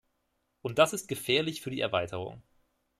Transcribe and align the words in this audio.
Und 0.63 0.79
das 0.79 0.93
ist 0.93 1.07
gefährlich 1.09 1.61
für 1.61 1.69
die 1.69 1.79
Erweiterung. 1.81 2.41